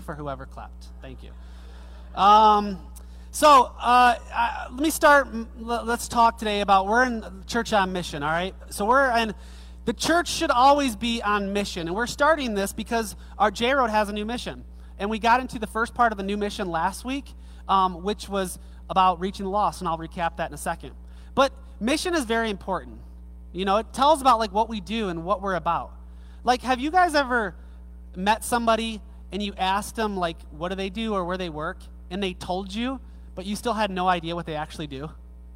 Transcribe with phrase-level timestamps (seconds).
[0.00, 0.88] for whoever clapped.
[1.00, 1.30] Thank you.
[2.20, 2.80] Um,
[3.30, 5.28] so uh, I, let me start.
[5.56, 8.24] Let's talk today about we're in church on mission.
[8.24, 8.56] All right.
[8.70, 9.36] So we're in.
[9.84, 13.90] The church should always be on mission, and we're starting this because our J Road
[13.90, 14.64] has a new mission,
[14.98, 17.32] and we got into the first part of the new mission last week,
[17.68, 18.58] um, which was
[18.90, 20.90] about reaching the lost, and I'll recap that in a second.
[21.36, 22.98] But mission is very important.
[23.52, 25.92] You know, it tells about like what we do and what we're about.
[26.42, 27.54] Like, have you guys ever
[28.16, 29.00] met somebody?
[29.34, 31.78] And you asked them, like, what do they do or where they work,
[32.08, 33.00] and they told you,
[33.34, 35.10] but you still had no idea what they actually do?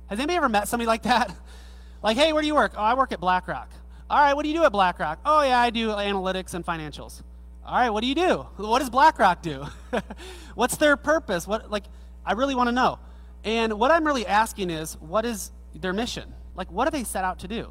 [0.08, 1.32] Has anybody ever met somebody like that?
[2.02, 2.72] like, hey, where do you work?
[2.76, 3.70] Oh, I work at BlackRock.
[4.10, 5.20] All right, what do you do at BlackRock?
[5.24, 7.22] Oh, yeah, I do analytics and financials.
[7.64, 8.48] All right, what do you do?
[8.56, 9.66] What does BlackRock do?
[10.56, 11.46] What's their purpose?
[11.46, 11.84] What, like,
[12.26, 12.98] I really want to know.
[13.44, 16.34] And what I'm really asking is, what is their mission?
[16.56, 17.70] Like, what do they set out to do?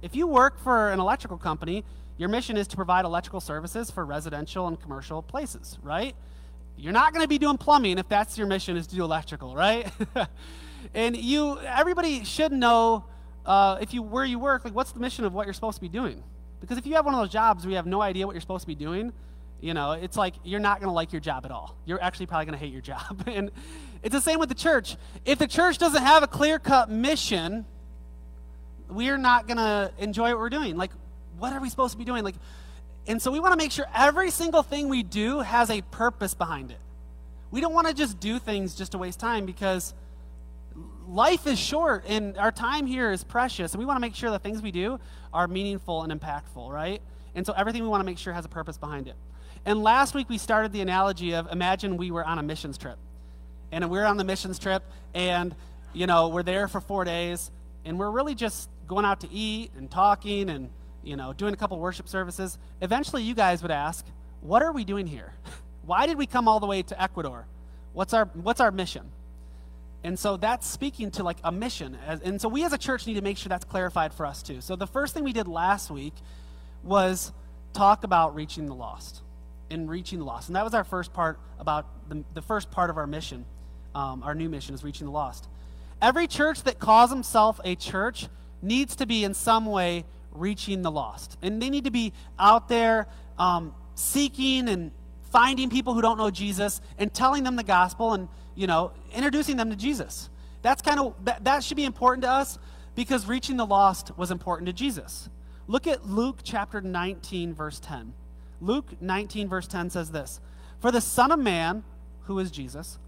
[0.00, 1.84] If you work for an electrical company,
[2.18, 6.14] your mission is to provide electrical services for residential and commercial places, right?
[6.76, 9.54] You're not going to be doing plumbing if that's your mission is to do electrical,
[9.54, 9.90] right?
[10.94, 13.04] and you, everybody should know
[13.44, 15.80] uh, if you where you work, like what's the mission of what you're supposed to
[15.80, 16.22] be doing?
[16.60, 18.40] Because if you have one of those jobs where you have no idea what you're
[18.40, 19.12] supposed to be doing,
[19.60, 21.76] you know, it's like you're not going to like your job at all.
[21.86, 23.24] You're actually probably going to hate your job.
[23.26, 23.50] and
[24.02, 24.96] it's the same with the church.
[25.24, 27.64] If the church doesn't have a clear cut mission,
[28.88, 30.76] we're not going to enjoy what we're doing.
[30.76, 30.90] Like,
[31.38, 32.24] what are we supposed to be doing?
[32.24, 32.36] Like,
[33.06, 36.34] and so we want to make sure every single thing we do has a purpose
[36.34, 36.78] behind it.
[37.50, 39.94] We don't want to just do things just to waste time because
[41.06, 43.72] life is short and our time here is precious.
[43.72, 44.98] And we want to make sure the things we do
[45.32, 47.00] are meaningful and impactful, right?
[47.34, 49.14] And so everything we want to make sure has a purpose behind it.
[49.64, 52.98] And last week we started the analogy of imagine we were on a missions trip.
[53.70, 54.82] And we're on the missions trip
[55.14, 55.54] and,
[55.92, 57.50] you know, we're there for four days
[57.84, 60.70] and we're really just going out to eat and talking and
[61.06, 64.04] you know, doing a couple worship services, eventually you guys would ask,
[64.40, 65.32] what are we doing here?
[65.86, 67.46] Why did we come all the way to Ecuador?
[67.92, 69.12] What's our, what's our mission?
[70.02, 71.96] And so that's speaking to like a mission.
[72.06, 74.60] And so we as a church need to make sure that's clarified for us too.
[74.60, 76.14] So the first thing we did last week
[76.82, 77.32] was
[77.72, 79.22] talk about reaching the lost
[79.70, 80.48] and reaching the lost.
[80.48, 83.44] And that was our first part about the, the first part of our mission.
[83.94, 85.48] Um, our new mission is reaching the lost.
[86.00, 88.28] Every church that calls himself a church
[88.62, 90.04] needs to be in some way
[90.38, 91.36] reaching the lost.
[91.42, 93.06] And they need to be out there
[93.38, 94.92] um, seeking and
[95.30, 99.56] finding people who don't know Jesus and telling them the gospel and, you know, introducing
[99.56, 100.30] them to Jesus.
[100.62, 102.58] That's kind of, that, that should be important to us
[102.94, 105.28] because reaching the lost was important to Jesus.
[105.68, 108.12] Look at Luke chapter 19, verse 10.
[108.60, 110.40] Luke 19, verse 10 says this
[110.80, 111.84] For the Son of Man,
[112.22, 112.98] who is Jesus,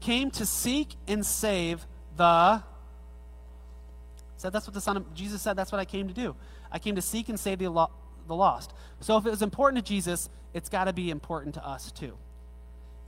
[0.00, 1.86] came to seek and save
[2.16, 2.62] the.
[4.36, 6.34] Said that's what the Son of Jesus said, that's what I came to do.
[6.74, 7.90] I came to seek and save the, lo-
[8.26, 8.74] the lost.
[9.00, 12.18] So if it was important to Jesus, it's got to be important to us too.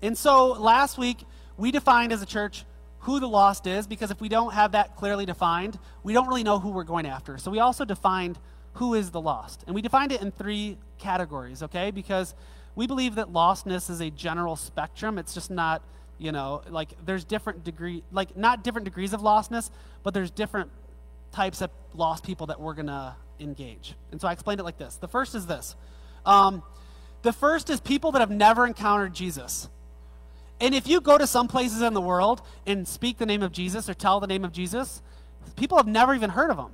[0.00, 1.24] And so last week,
[1.56, 2.64] we defined as a church
[3.00, 6.44] who the lost is because if we don't have that clearly defined, we don't really
[6.44, 7.38] know who we're going after.
[7.38, 8.38] So we also defined
[8.74, 9.64] who is the lost.
[9.66, 11.90] And we defined it in three categories, okay?
[11.90, 12.34] Because
[12.76, 15.18] we believe that lostness is a general spectrum.
[15.18, 15.82] It's just not,
[16.18, 19.70] you know, like there's different degree like not different degrees of lostness,
[20.02, 20.70] but there's different
[21.36, 23.94] types of lost people that we're going to engage.
[24.10, 24.96] And so I explained it like this.
[24.96, 25.76] The first is this.
[26.24, 26.62] Um,
[27.22, 29.68] the first is people that have never encountered Jesus.
[30.60, 33.52] And if you go to some places in the world and speak the name of
[33.52, 35.02] Jesus or tell the name of Jesus,
[35.56, 36.72] people have never even heard of him.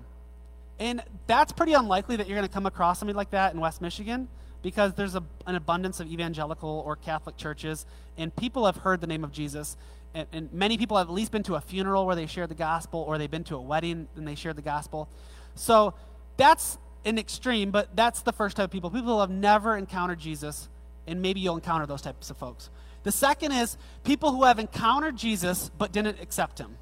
[0.79, 3.83] And that's pretty unlikely that you're going to come across somebody like that in West
[3.83, 4.29] Michigan
[4.63, 7.85] because there's a, an abundance of evangelical or Catholic churches,
[8.17, 9.77] and people have heard the name of Jesus.
[10.15, 12.55] And, and many people have at least been to a funeral where they shared the
[12.55, 15.09] gospel, or they've been to a wedding and they shared the gospel.
[15.55, 15.95] So
[16.37, 18.91] that's an extreme, but that's the first type of people.
[18.91, 20.69] People who have never encountered Jesus,
[21.07, 22.71] and maybe you'll encounter those types of folks.
[23.03, 26.77] The second is people who have encountered Jesus but didn't accept him.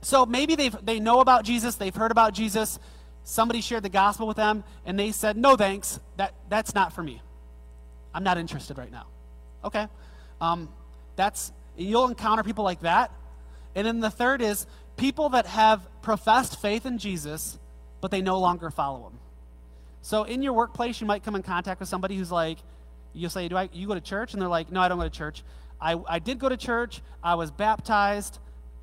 [0.00, 2.78] So maybe they they know about Jesus, they've heard about Jesus,
[3.28, 6.00] somebody shared the gospel with them, and they said, "No, thanks.
[6.16, 7.20] That that's not for me.
[8.14, 9.06] I'm not interested right now."
[9.64, 9.86] Okay,
[10.40, 10.68] um,
[11.16, 13.12] that's you'll encounter people like that.
[13.74, 14.66] And then the third is
[14.96, 17.58] people that have professed faith in Jesus
[18.00, 19.18] but they no longer follow him.
[20.02, 22.58] So in your workplace, you might come in contact with somebody who's like,
[23.12, 24.32] you'll say, Do I you go to church?
[24.32, 25.42] And they're like, No, I don't go to church.
[25.80, 28.38] I, I did go to church, I was baptized,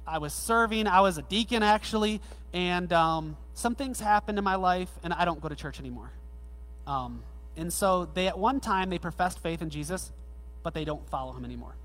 [0.08, 2.22] I was serving, I was a deacon actually,
[2.56, 6.10] and um, some things happened in my life, and I don't go to church anymore.
[6.88, 7.22] Um,
[7.58, 10.14] and so they at one time they professed faith in Jesus,
[10.64, 11.76] but they don't follow him anymore.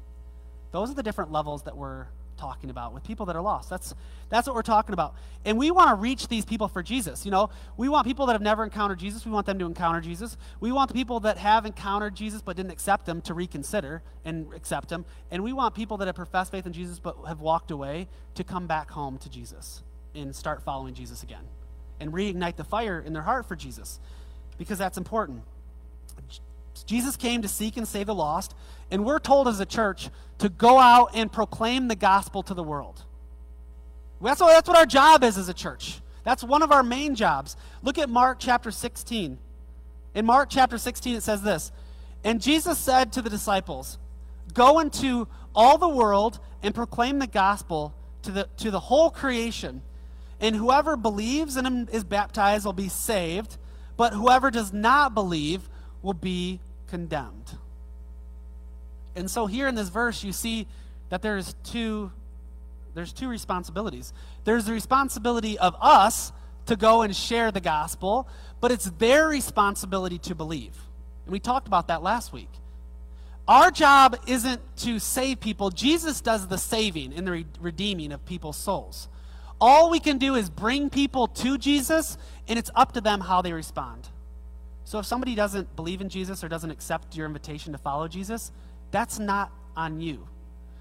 [0.71, 2.07] Those are the different levels that we're
[2.37, 3.69] talking about with people that are lost.
[3.69, 3.95] That's
[4.29, 5.17] that's what we're talking about.
[5.45, 7.25] And we want to reach these people for Jesus.
[7.25, 10.01] You know, we want people that have never encountered Jesus, we want them to encounter
[10.01, 10.37] Jesus.
[10.61, 14.55] We want the people that have encountered Jesus but didn't accept him to reconsider and
[14.55, 15.05] accept him.
[15.33, 18.07] And we want people that have professed faith in Jesus but have walked away
[18.37, 19.83] to come back home to Jesus
[20.15, 21.45] and start following Jesus again
[21.99, 24.01] and reignite the fire in their heart for Jesus
[24.59, 25.43] because that's important.
[26.87, 28.55] Jesus came to seek and save the lost,
[28.91, 32.63] and we're told as a church to go out and proclaim the gospel to the
[32.63, 33.05] world.
[34.21, 36.01] That's what, that's what our job is as a church.
[36.25, 37.57] That's one of our main jobs.
[37.83, 39.39] Look at Mark chapter 16.
[40.15, 41.73] In Mark chapter 16, it says this
[42.25, 43.99] And Jesus said to the disciples,
[44.53, 49.83] Go into all the world and proclaim the gospel to the, to the whole creation.
[50.41, 53.59] And whoever believes and is baptized will be saved,
[53.97, 55.69] but whoever does not believe
[56.03, 57.59] will be condemned.
[59.15, 60.67] And so here in this verse, you see
[61.11, 62.11] that there's two
[62.95, 64.13] there's two responsibilities.
[64.45, 66.33] There's the responsibility of us
[66.67, 68.29] to go and share the gospel,
[68.61, 70.77] but it's their responsibility to believe.
[71.25, 72.51] And we talked about that last week.
[73.47, 75.71] Our job isn't to save people.
[75.71, 79.09] Jesus does the saving and the redeeming of people's souls.
[79.61, 82.17] All we can do is bring people to Jesus,
[82.49, 84.09] and it's up to them how they respond.
[84.85, 88.51] So if somebody doesn't believe in Jesus or doesn't accept your invitation to follow Jesus,
[88.91, 90.27] that's not on you.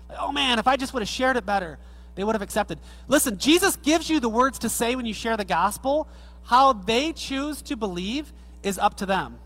[0.08, 1.78] Like, oh man, if I just would have shared it better,
[2.16, 2.80] they would have accepted.
[3.08, 6.08] Listen, Jesus gives you the words to say when you share the gospel.
[6.44, 8.34] How they choose to believe
[8.64, 9.38] is up to them.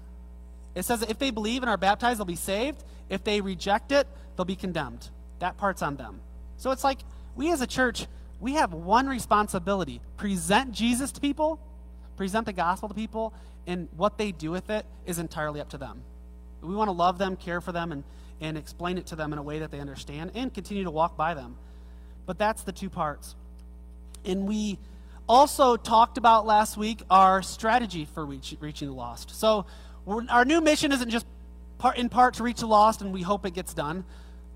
[0.75, 2.83] It says if they believe and are baptized, they'll be saved.
[3.09, 5.09] If they reject it, they'll be condemned.
[5.39, 6.21] That part's on them.
[6.57, 6.99] So it's like
[7.35, 8.07] we as a church,
[8.43, 11.61] we have one responsibility present Jesus to people,
[12.17, 13.33] present the gospel to people,
[13.65, 16.01] and what they do with it is entirely up to them.
[16.61, 18.03] We want to love them, care for them, and,
[18.41, 21.15] and explain it to them in a way that they understand and continue to walk
[21.15, 21.55] by them.
[22.25, 23.33] But that's the two parts.
[24.25, 24.77] And we
[25.27, 29.39] also talked about last week our strategy for reach, reaching the lost.
[29.39, 29.65] So
[30.27, 31.25] our new mission isn't just
[31.77, 34.03] part, in part to reach the lost, and we hope it gets done.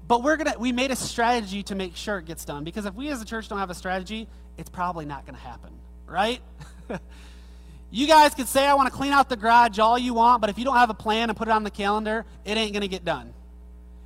[0.08, 2.94] But we're gonna we made a strategy to make sure it gets done because if
[2.94, 4.28] we as a church don't have a strategy,
[4.58, 5.72] it's probably not to happen,
[6.08, 6.42] right?
[7.90, 10.50] You guys could say, I want to clean out the garage all you want, but
[10.50, 12.88] if you don't have a plan and put it on the calendar, it ain't to
[12.90, 13.34] get done.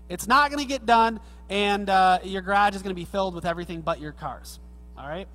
[0.07, 1.19] It's not to get done,
[1.49, 4.59] and uh, your garage is to be filled with everything but your cars.
[4.97, 5.27] All right?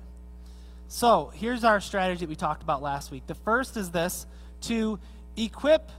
[0.87, 3.27] So, here's our strategy that we talked about last week.
[3.27, 4.25] The first is this
[4.61, 4.97] to
[5.35, 5.91] equip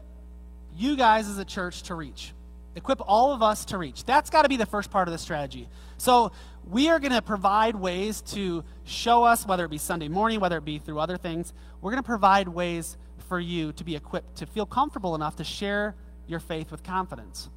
[0.74, 2.32] you guys as a church to reach.
[2.78, 4.04] Equip all of us to reach.
[4.04, 5.68] That's got to be the first part of the strategy.
[5.96, 6.30] So,
[6.70, 10.58] we are going to provide ways to show us, whether it be Sunday morning, whether
[10.58, 12.96] it be through other things, we're going to provide ways
[13.28, 15.96] for you to be equipped to feel comfortable enough to share
[16.28, 17.48] your faith with confidence.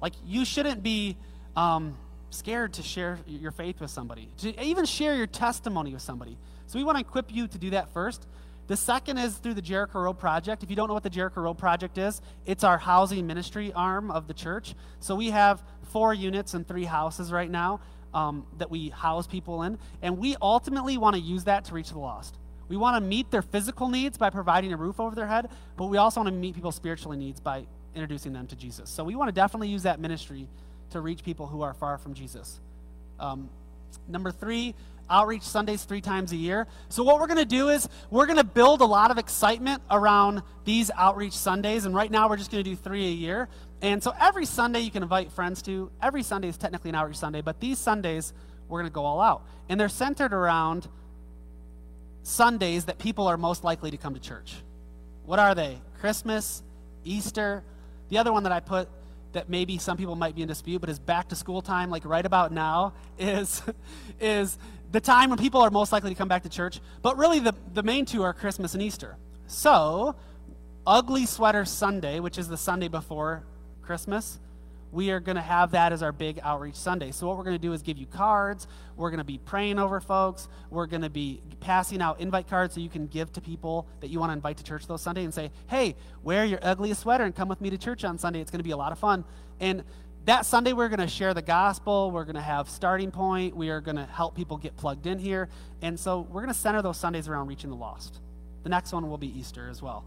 [0.00, 1.16] Like, you shouldn't be
[1.56, 1.96] um,
[2.30, 6.38] scared to share your faith with somebody, to even share your testimony with somebody.
[6.68, 8.28] So, we want to equip you to do that first.
[8.68, 10.62] The second is through the Jericho Road Project.
[10.62, 14.10] If you don't know what the Jericho Road Project is, it's our housing ministry arm
[14.10, 14.74] of the church.
[15.00, 17.80] So we have four units and three houses right now
[18.14, 21.90] um, that we house people in, and we ultimately want to use that to reach
[21.90, 22.38] the lost.
[22.68, 25.86] We want to meet their physical needs by providing a roof over their head, but
[25.86, 28.88] we also want to meet people's spiritual needs by introducing them to Jesus.
[28.88, 30.48] So we want to definitely use that ministry
[30.90, 32.60] to reach people who are far from Jesus.
[33.18, 33.50] Um,
[34.08, 34.74] number three,
[35.12, 36.66] outreach Sundays three times a year.
[36.88, 39.82] So, what we're going to do is we're going to build a lot of excitement
[39.90, 41.84] around these outreach Sundays.
[41.84, 43.48] And right now, we're just going to do three a year.
[43.82, 45.90] And so, every Sunday you can invite friends to.
[46.02, 48.32] Every Sunday is technically an outreach Sunday, but these Sundays,
[48.68, 49.42] we're going to go all out.
[49.68, 50.88] And they're centered around
[52.22, 54.54] Sundays that people are most likely to come to church.
[55.24, 55.80] What are they?
[56.00, 56.62] Christmas,
[57.04, 57.62] Easter.
[58.08, 58.88] The other one that I put
[59.32, 62.04] that maybe some people might be in dispute, but is back to school time, like
[62.04, 63.62] right about now, is,
[64.20, 64.58] is
[64.92, 66.80] the time when people are most likely to come back to church.
[67.00, 69.16] But really, the, the main two are Christmas and Easter.
[69.46, 70.14] So,
[70.86, 73.42] Ugly Sweater Sunday, which is the Sunday before
[73.80, 74.38] Christmas,
[74.90, 77.10] we are going to have that as our big outreach Sunday.
[77.10, 78.68] So, what we're going to do is give you cards.
[78.94, 80.46] We're going to be praying over folks.
[80.68, 84.10] We're going to be passing out invite cards so you can give to people that
[84.10, 87.24] you want to invite to church those Sunday and say, hey, wear your ugliest sweater
[87.24, 88.42] and come with me to church on Sunday.
[88.42, 89.24] It's going to be a lot of fun.
[89.58, 89.84] And
[90.24, 92.10] that Sunday, we're going to share the gospel.
[92.10, 93.56] We're going to have starting point.
[93.56, 95.48] We are going to help people get plugged in here.
[95.80, 98.20] And so we're going to center those Sundays around reaching the lost.
[98.62, 100.04] The next one will be Easter as well.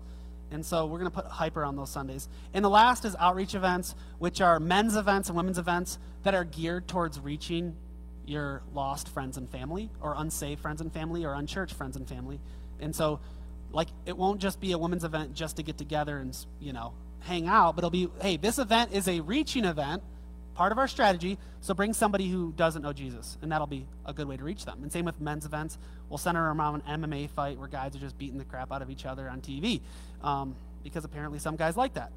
[0.52, 2.30] And so we're going to put hyper on those Sundays.
[2.54, 6.46] And the last is outreach events, which are men's events and women's events that are
[6.46, 7.76] geared towards reaching
[8.26, 12.40] your lost friends and family, or unsaved friends and family, or unchurched friends and family.
[12.80, 13.20] And so,
[13.72, 16.94] like, it won't just be a women's event just to get together and, you know,
[17.26, 20.04] hang out, but it'll be, hey, this event is a reaching event
[20.54, 21.38] part of our strategy.
[21.62, 24.66] So bring somebody who doesn't know Jesus, and that'll be a good way to reach
[24.66, 24.84] them.
[24.84, 25.78] And same with men's events.
[26.10, 28.90] We'll center around an MMA fight where guys are just beating the crap out of
[28.90, 29.82] each other on TV,
[30.24, 32.12] um, because apparently some guys like that.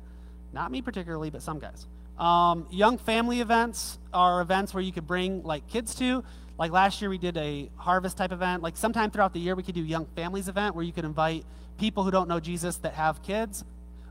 [0.52, 1.86] Not me particularly, but some guys.
[2.18, 6.24] Um, young family events are events where you could bring like kids to.
[6.58, 8.62] Like last year, we did a harvest type event.
[8.62, 11.44] Like sometime throughout the year, we could do young families event where you could invite
[11.78, 13.64] people who don't know Jesus that have kids,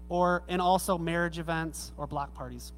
[0.09, 2.71] or and also marriage events or block parties.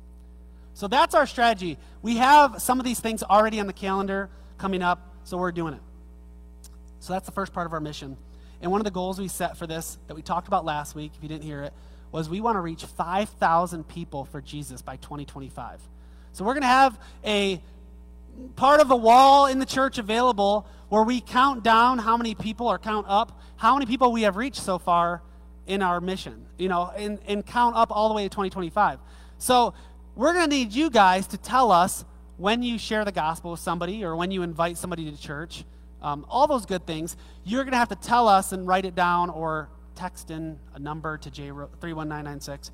[0.74, 1.78] So that's our strategy.
[2.02, 5.74] We have some of these things already on the calendar coming up, so we're doing
[5.74, 5.82] it.
[7.00, 8.18] So that's the first part of our mission.
[8.62, 11.12] And one of the goals we set for this that we talked about last week,
[11.16, 11.74] if you didn't hear it,
[12.12, 15.82] was we want to reach 5,000 people for Jesus by 2025.
[16.34, 17.62] So we're going to have a
[18.56, 22.68] part of a wall in the church available where we count down how many people
[22.68, 25.22] or count up how many people we have reached so far
[25.70, 29.00] in our mission, you know, and, and count up all the way to 2025.
[29.38, 29.76] So
[30.16, 32.04] we're going to need you guys to tell us
[32.38, 35.64] when you share the gospel with somebody or when you invite somebody to church,
[36.02, 37.16] um, all those good things.
[37.44, 40.80] You're going to have to tell us and write it down or text in a
[40.80, 42.72] number to J31996.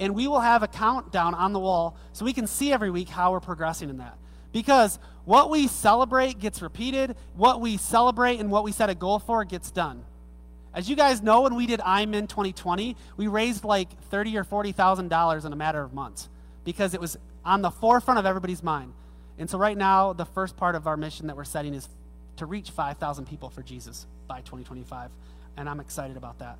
[0.00, 3.08] And we will have a countdown on the wall so we can see every week
[3.08, 4.18] how we're progressing in that.
[4.52, 9.20] Because what we celebrate gets repeated, what we celebrate and what we set a goal
[9.20, 10.04] for gets done.
[10.76, 14.44] As you guys know, when we did I'm in 2020, we raised like thirty or
[14.44, 16.28] forty thousand dollars in a matter of months
[16.64, 18.92] because it was on the forefront of everybody's mind.
[19.38, 21.88] And so right now, the first part of our mission that we're setting is
[22.36, 25.10] to reach 5,000 people for Jesus by 2025
[25.56, 26.58] and I'm excited about that.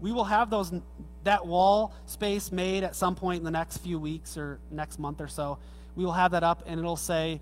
[0.00, 0.72] We will have those
[1.24, 5.20] that wall space made at some point in the next few weeks or next month
[5.20, 5.58] or so.
[5.96, 7.40] We will have that up, and it'll say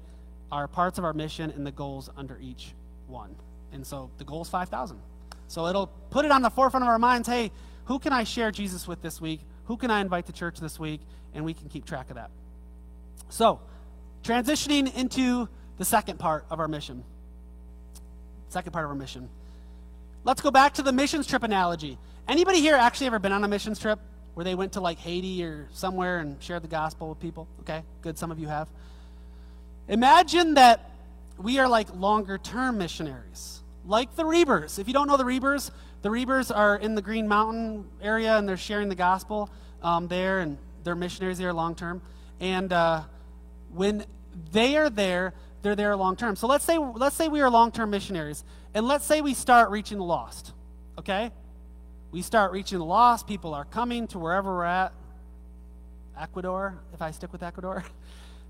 [0.50, 2.74] our parts of our mission and the goals under each
[3.06, 3.36] one.
[3.72, 4.98] And so the goal is 5,000.
[5.48, 7.50] So it'll put it on the forefront of our minds hey,
[7.86, 9.40] who can I share Jesus with this week?
[9.66, 11.00] Who can I invite to church this week?
[11.34, 12.30] And we can keep track of that.
[13.28, 13.60] So,
[14.22, 15.48] transitioning into
[15.78, 17.04] the second part of our mission.
[18.48, 19.28] Second part of our mission.
[20.24, 21.98] Let's go back to the missions trip analogy.
[22.28, 24.00] Anybody here actually ever been on a missions trip
[24.34, 27.46] where they went to like Haiti or somewhere and shared the gospel with people?
[27.60, 28.18] Okay, good.
[28.18, 28.68] Some of you have.
[29.88, 30.90] Imagine that
[31.38, 34.78] we are like longer term missionaries, like the Reebers.
[34.78, 35.70] If you don't know the Reebers,
[36.02, 39.50] the Reebers are in the Green Mountain area and they're sharing the gospel
[39.82, 42.02] um, there, and they're missionaries there long term.
[42.40, 43.02] And uh,
[43.72, 44.04] when
[44.52, 46.36] they are there, they're there long term.
[46.36, 49.70] So let's say let's say we are long term missionaries, and let's say we start
[49.70, 50.52] reaching the lost,
[50.98, 51.30] okay?
[52.10, 53.26] We start reaching the lost.
[53.26, 54.92] People are coming to wherever we're at.
[56.18, 57.84] Ecuador, if I stick with Ecuador.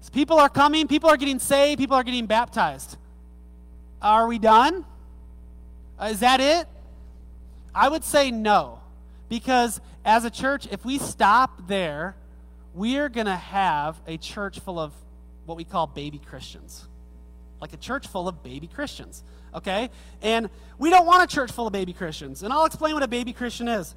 [0.01, 2.97] So people are coming, people are getting saved, people are getting baptized.
[4.01, 4.85] Are we done?
[5.99, 6.67] Uh, is that it?
[7.75, 8.81] I would say no.
[9.29, 12.17] Because as a church, if we stop there,
[12.75, 14.93] we are going to have a church full of
[15.47, 16.87] what we call baby Christians.
[17.61, 19.23] Like a church full of baby Christians
[19.57, 19.91] okay?
[20.23, 20.49] And
[20.79, 22.43] we don't want a church full of baby Christians.
[22.43, 23.95] And I'll explain what a baby Christian is.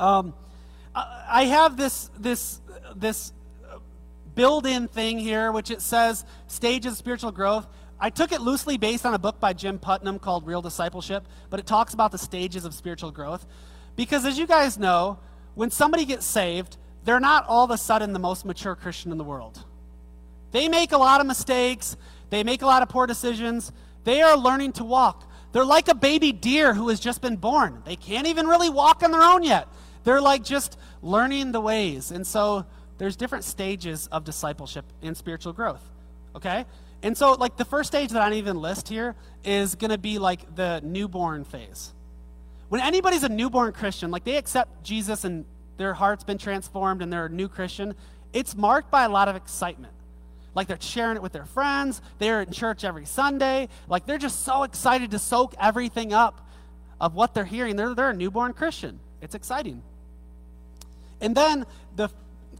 [0.00, 0.34] Um,
[0.94, 2.60] I have this, this,
[2.94, 3.32] this
[4.34, 7.66] build-in thing here, which it says stages of spiritual growth.
[7.98, 11.58] I took it loosely based on a book by Jim Putman called Real Discipleship, but
[11.58, 13.46] it talks about the stages of spiritual growth.
[13.96, 15.18] Because as you guys know,
[15.54, 19.18] when somebody gets saved, they're not all of a sudden the most mature Christian in
[19.18, 19.64] the world.
[20.52, 21.96] They make a lot of mistakes,
[22.28, 23.72] they make a lot of poor decisions,
[24.04, 25.30] they are learning to walk.
[25.52, 27.82] They're like a baby deer who has just been born.
[27.86, 29.68] They can't even really walk on their own yet.
[30.04, 32.10] They're like just learning the ways.
[32.10, 32.66] And so
[32.98, 35.82] there's different stages of discipleship and spiritual growth.
[36.34, 36.66] Okay?
[37.06, 39.98] And so, like, the first stage that I don't even list here is going to
[39.98, 41.92] be like the newborn phase.
[42.68, 45.44] When anybody's a newborn Christian, like they accept Jesus and
[45.76, 47.94] their heart's been transformed and they're a new Christian,
[48.32, 49.92] it's marked by a lot of excitement.
[50.56, 52.02] Like they're sharing it with their friends.
[52.18, 53.68] They're in church every Sunday.
[53.86, 56.44] Like they're just so excited to soak everything up
[57.00, 57.76] of what they're hearing.
[57.76, 58.98] They're, they're a newborn Christian.
[59.22, 59.80] It's exciting.
[61.20, 62.08] And then the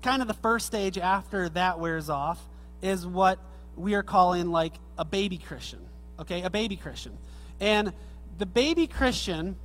[0.03, 2.41] kind of the first stage after that wears off
[2.81, 3.41] is what
[3.77, 5.81] we are calling like a baby Christian.
[6.19, 7.17] Okay, a baby Christian.
[7.61, 7.93] And
[8.39, 9.57] the baby Christian,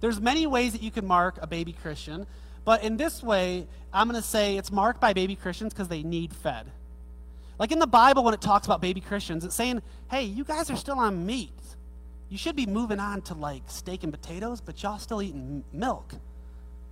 [0.00, 2.26] there's many ways that you can mark a baby Christian,
[2.64, 6.02] but in this way, I'm going to say it's marked by baby Christians because they
[6.02, 6.66] need fed.
[7.58, 10.70] Like in the Bible, when it talks about baby Christians, it's saying, hey, you guys
[10.70, 11.52] are still on meat.
[12.28, 16.14] You should be moving on to like steak and potatoes, but y'all still eating milk.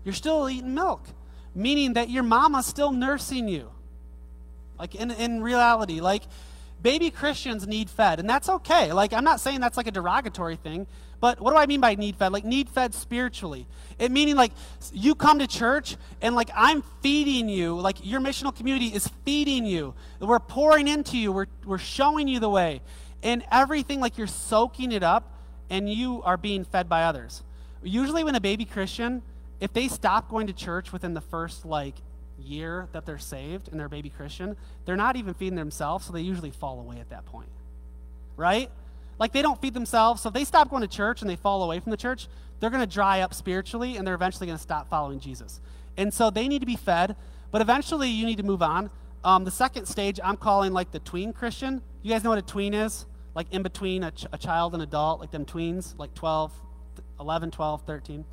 [0.04, 1.02] You're still eating milk,
[1.54, 3.70] meaning that your mama's still nursing you.
[4.78, 6.22] Like in, in reality, like
[6.84, 8.92] baby Christians need fed, and that's okay.
[8.92, 10.86] Like, I'm not saying that's like a derogatory thing,
[11.18, 12.30] but what do I mean by need fed?
[12.30, 13.66] Like, need fed spiritually.
[13.98, 14.52] It meaning like
[14.92, 19.64] you come to church and like I'm feeding you, like your missional community is feeding
[19.64, 19.94] you.
[20.20, 22.82] We're pouring into you, we're, we're showing you the way.
[23.22, 25.38] And everything, like you're soaking it up
[25.70, 27.42] and you are being fed by others.
[27.82, 29.22] Usually, when a baby Christian,
[29.60, 31.94] if they stop going to church within the first like
[32.44, 36.20] year that they're saved and they're baby Christian, they're not even feeding themselves, so they
[36.20, 37.48] usually fall away at that point.
[38.36, 38.70] Right?
[39.18, 41.62] Like they don't feed themselves, so if they stop going to church and they fall
[41.62, 42.28] away from the church,
[42.60, 45.60] they're going to dry up spiritually and they're eventually going to stop following Jesus.
[45.96, 47.16] And so they need to be fed,
[47.50, 48.90] but eventually you need to move on.
[49.22, 51.82] Um, the second stage I'm calling like the tween Christian.
[52.02, 53.06] You guys know what a tween is?
[53.34, 56.52] Like in between a, ch- a child and adult, like them tweens, like 12,
[57.20, 58.24] 11, 12, 13.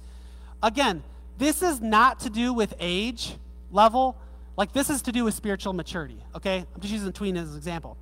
[0.63, 1.03] Again,
[1.37, 3.35] this is not to do with age
[3.71, 4.17] level.
[4.57, 6.65] Like this is to do with spiritual maturity, okay?
[6.73, 7.97] I'm just using tween as an example.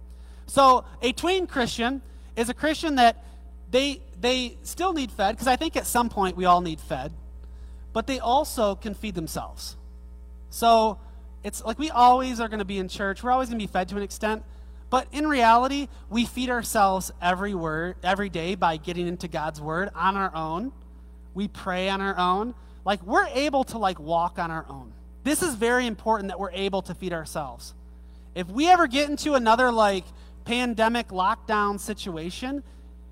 [0.48, 2.02] So a tween Christian
[2.36, 3.24] is a Christian that
[3.72, 7.14] they they still need fed because I think at some point we all need fed,
[7.94, 9.78] but they also can feed themselves.
[10.50, 11.00] So
[11.44, 13.24] it's like we always are going to be in church.
[13.24, 14.44] We're always going to be fed to an extent,
[14.90, 19.90] but in reality, we feed ourselves every word every day by getting into God's word
[19.96, 20.72] on our own.
[21.34, 22.56] We pray on our own.
[22.86, 24.94] Like we're able to like walk on our own.
[25.24, 27.74] This is very important that we're able to feed ourselves.
[28.36, 30.06] If we ever get into another like
[30.46, 32.64] pandemic lockdown situation,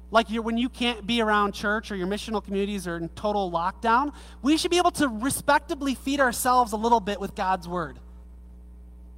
[0.10, 4.14] like when you can't be around church or your missional communities are in total lockdown,
[4.42, 8.00] we should be able to respectably feed ourselves a little bit with God's word.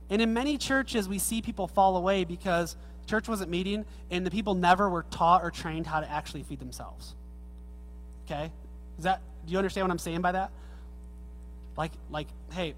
[0.09, 4.31] And in many churches, we see people fall away because church wasn't meeting and the
[4.31, 7.15] people never were taught or trained how to actually feed themselves.
[8.25, 8.51] Okay?
[8.97, 10.51] Is that do you understand what I'm saying by that?
[11.79, 12.75] Like like hey,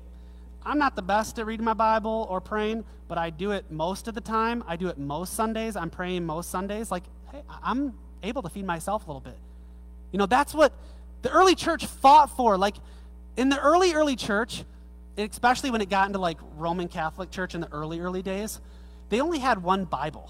[0.63, 4.07] I'm not the best at reading my Bible or praying, but I do it most
[4.07, 4.63] of the time.
[4.67, 5.75] I do it most Sundays.
[5.75, 6.91] I'm praying most Sundays.
[6.91, 9.37] Like, hey, I'm able to feed myself a little bit.
[10.11, 10.71] You know, that's what
[11.23, 12.59] the early church fought for.
[12.59, 12.75] Like,
[13.37, 14.63] in the early, early church,
[15.17, 18.61] especially when it got into like Roman Catholic Church in the early, early days,
[19.09, 20.29] they only had one Bible.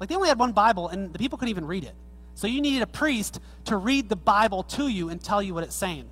[0.00, 1.94] Like, they only had one Bible, and the people couldn't even read it.
[2.34, 5.62] So you needed a priest to read the Bible to you and tell you what
[5.62, 6.10] it's saying.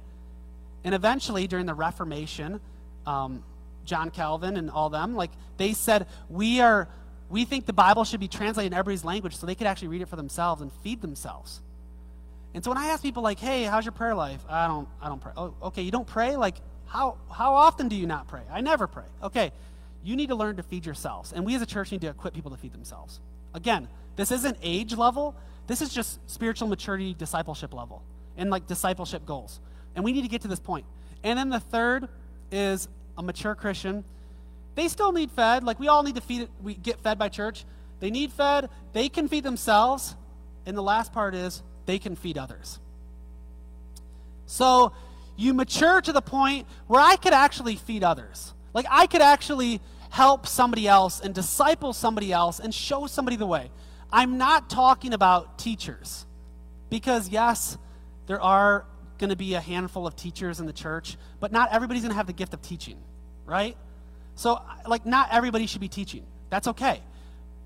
[0.85, 2.61] And eventually, during the Reformation,
[3.07, 3.43] um,
[3.85, 6.89] John Calvin and all them, like they said, we are,
[7.29, 10.03] we think the Bible should be translated in everybody's language so they could actually read
[10.03, 11.61] it for themselves and feed themselves.
[12.55, 14.41] And so when I ask people like, hey, how's your prayer life?
[14.49, 15.33] I don't, I don't pray.
[15.37, 16.37] Oh, okay, you don't pray?
[16.37, 18.43] Like, how, how often do you not pray?
[18.51, 19.05] I never pray.
[19.23, 19.53] Okay,
[20.03, 21.33] you need to learn to feed yourselves.
[21.33, 23.21] And we as a church need to equip people to feed themselves.
[23.55, 25.35] Again, this isn't age level.
[25.67, 28.03] This is just spiritual maturity, discipleship level,
[28.37, 29.61] and like discipleship goals.
[29.99, 30.87] And we need to get to this point.
[31.25, 32.07] And then the third
[32.53, 34.05] is a mature Christian,
[34.77, 35.65] they still need fed.
[35.65, 37.65] Like we all need to feed, we get fed by church.
[37.99, 38.71] They need fed.
[38.93, 40.15] They can feed themselves.
[40.67, 42.79] And the last part is they can feed others.
[44.47, 44.93] So
[45.37, 48.55] you mature to the point where I could actually feed others.
[48.75, 49.81] Like I could actually
[50.11, 53.73] help somebody else and disciple somebody else and show somebody the way.
[54.13, 56.25] I'm not talking about teachers.
[56.89, 57.77] Because, yes,
[58.29, 58.87] there are
[59.19, 62.17] going to be a handful of teachers in the church, but not everybody's going to
[62.17, 62.97] have the gift of teaching,
[63.47, 63.77] right?
[64.35, 66.25] So, like, not everybody should be teaching.
[66.51, 67.03] That's okay.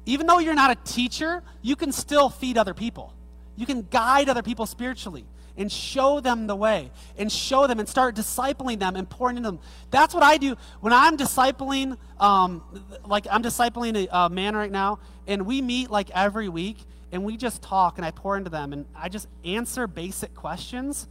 [0.07, 3.15] Even though you're not a teacher, you can still feed other people.
[3.57, 5.25] You can guide other people spiritually
[5.57, 9.51] and show them the way and show them and start discipling them and pouring into
[9.51, 9.61] them.
[9.91, 12.63] That's what I do when I'm discipling, um,
[13.05, 16.79] like I'm discipling a, a man right now, and we meet like every week
[17.13, 21.07] and we just talk and I pour into them and I just answer basic questions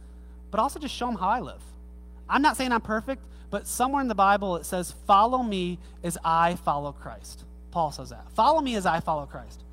[0.52, 1.62] but also just show them how I live.
[2.28, 6.16] I'm not saying I'm perfect, but somewhere in the Bible it says, Follow me as
[6.24, 7.42] I follow Christ.
[7.72, 8.30] Paul says that.
[8.34, 9.64] Follow me as I follow Christ.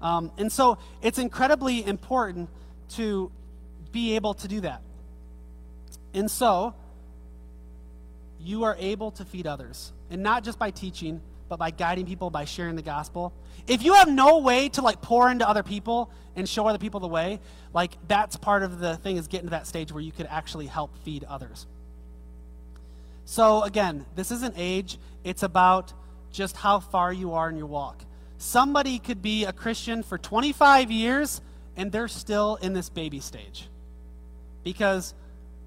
[0.00, 2.50] Um, and so it's incredibly important
[2.90, 3.32] to
[3.90, 4.82] be able to do that.
[6.14, 6.74] And so
[8.38, 12.30] you are able to feed others, and not just by teaching, but by guiding people,
[12.30, 13.32] by sharing the gospel.
[13.66, 17.00] If you have no way to like pour into other people and show other people
[17.00, 17.40] the way,
[17.72, 20.66] like that's part of the thing is getting to that stage where you could actually
[20.66, 21.66] help feed others.
[23.24, 25.92] So again, this isn't age, it's about
[26.30, 28.04] just how far you are in your walk.
[28.38, 31.40] Somebody could be a Christian for 25 years
[31.76, 33.68] and they're still in this baby stage
[34.62, 35.14] because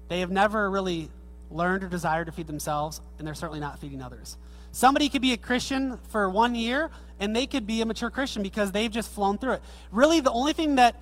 [0.08, 1.10] they have never really
[1.50, 4.36] learned or desired to feed themselves, and they're certainly not feeding others.
[4.72, 8.42] Somebody could be a Christian for one year and they could be a mature Christian
[8.42, 9.62] because they've just flown through it.
[9.92, 10.96] Really, the only thing that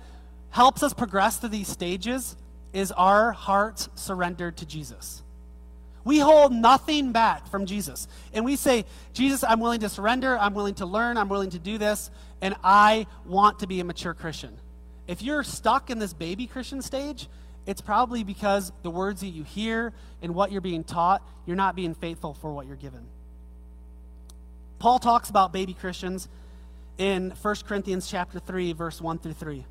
[0.51, 2.35] helps us progress through these stages
[2.73, 5.23] is our hearts surrendered to Jesus.
[6.03, 8.07] We hold nothing back from Jesus.
[8.33, 10.37] And we say, Jesus, I'm willing to surrender.
[10.37, 11.17] I'm willing to learn.
[11.17, 12.09] I'm willing to do this.
[12.41, 14.57] And I want to be a mature Christian.
[15.07, 17.27] If you're stuck in this baby Christian stage,
[17.65, 21.75] it's probably because the words that you hear and what you're being taught, you're not
[21.75, 23.05] being faithful for what you're given.
[24.79, 26.29] Paul talks about baby Christians
[26.97, 29.65] in 1 Corinthians chapter 3 verse 1 through 3.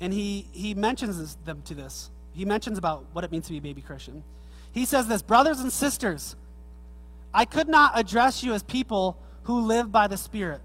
[0.00, 2.10] And he he mentions them to this.
[2.34, 4.24] He mentions about what it means to be a baby Christian.
[4.72, 6.34] He says this, brothers and sisters,
[7.32, 10.60] I could not address you as people who live by the Spirit,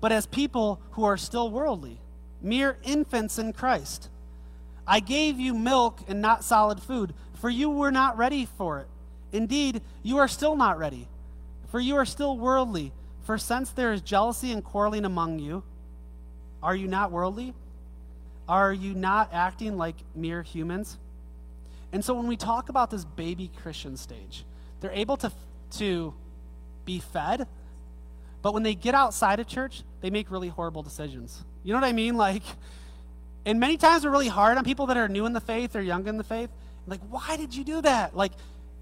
[0.00, 1.98] but as people who are still worldly,
[2.42, 4.10] mere infants in Christ.
[4.86, 8.86] I gave you milk and not solid food, for you were not ready for it.
[9.32, 11.08] Indeed, you are still not ready,
[11.70, 12.92] for you are still worldly.
[13.24, 15.62] For since there is jealousy and quarreling among you,
[16.62, 17.54] are you not worldly?
[18.48, 20.98] Are you not acting like mere humans?
[21.92, 24.44] And so when we talk about this baby Christian stage,
[24.80, 25.32] they're able to,
[25.78, 26.14] to
[26.84, 27.46] be fed,
[28.42, 31.42] but when they get outside of church, they make really horrible decisions.
[31.62, 32.16] You know what I mean?
[32.16, 32.42] Like,
[33.46, 35.80] and many times we're really hard on people that are new in the faith or
[35.80, 36.50] young in the faith.
[36.86, 38.14] Like, why did you do that?
[38.14, 38.32] Like,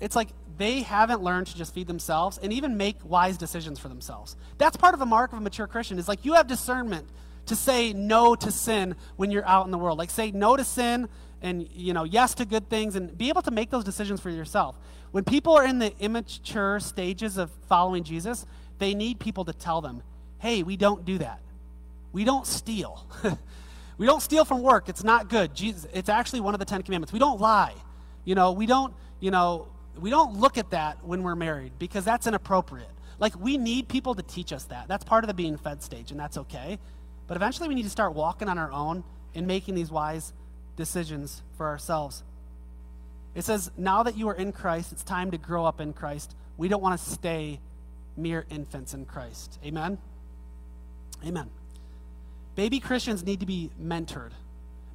[0.00, 0.28] it's like
[0.62, 4.37] they haven't learned to just feed themselves and even make wise decisions for themselves.
[4.59, 7.09] That's part of a mark of a mature Christian is like you have discernment
[7.46, 9.98] to say no to sin when you're out in the world.
[9.98, 11.09] Like say no to sin
[11.40, 14.31] and you know yes to good things and be able to make those decisions for
[14.31, 14.79] yourself.
[15.11, 18.46] When people are in the immature stages of following Jesus,
[18.79, 20.03] they need people to tell them,
[20.38, 21.40] "Hey, we don't do that.
[22.12, 23.07] We don't steal."
[23.98, 24.88] We don't steal from work.
[24.88, 25.55] It's not good.
[25.55, 27.12] Jesus, it's actually one of the Ten Commandments.
[27.12, 27.75] We don't lie.
[28.25, 29.68] You know, we don't, you know,
[30.00, 32.88] we don't look at that when we're married because that's inappropriate.
[33.18, 34.88] Like, we need people to teach us that.
[34.88, 36.78] That's part of the being fed stage, and that's okay.
[37.28, 40.33] But eventually, we need to start walking on our own and making these wise
[40.76, 42.24] decisions for ourselves.
[43.35, 46.35] It says, now that you are in Christ, it's time to grow up in Christ.
[46.57, 47.61] We don't want to stay
[48.16, 49.59] mere infants in Christ.
[49.64, 49.98] Amen?
[51.24, 51.48] Amen.
[52.55, 54.33] Baby Christians need to be mentored.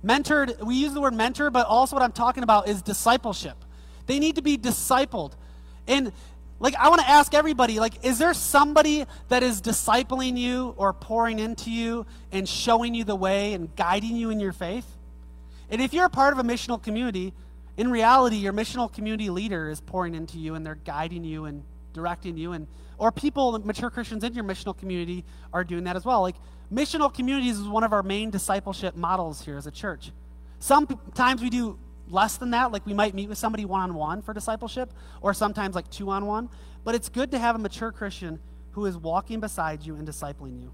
[0.06, 3.58] Mentored, we use the word mentor, but also what I'm talking about is discipleship.
[4.08, 5.34] They need to be discipled.
[5.88, 6.12] And
[6.60, 10.94] like I want to ask everybody, like is there somebody that is discipling you or
[10.94, 14.86] pouring into you and showing you the way and guiding you in your faith?
[15.70, 17.34] And if you're a part of a missional community,
[17.76, 21.64] in reality your missional community leader is pouring into you and they're guiding you and
[21.94, 22.68] directing you and
[22.98, 26.22] or people mature Christians in your missional community are doing that as well.
[26.22, 26.36] Like
[26.74, 30.12] missional communities is one of our main discipleship models here as a church.
[30.60, 31.78] Sometimes we do
[32.10, 35.34] less than that, like we might meet with somebody one on one for discipleship, or
[35.34, 36.50] sometimes like two on one.
[36.84, 38.40] But it's good to have a mature Christian
[38.72, 40.72] who is walking beside you and discipling you.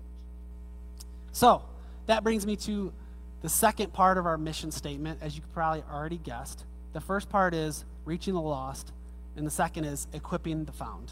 [1.31, 1.63] So,
[2.05, 2.93] that brings me to
[3.41, 6.65] the second part of our mission statement, as you probably already guessed.
[6.93, 8.91] The first part is reaching the lost,
[9.35, 11.11] and the second is equipping the found.